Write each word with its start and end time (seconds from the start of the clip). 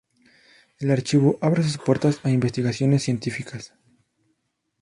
El 0.79 0.89
archivo 0.89 1.37
abre 1.41 1.61
sus 1.61 1.77
puertas 1.77 2.21
a 2.23 2.31
investigaciones 2.31 3.03
científicas. 3.03 3.75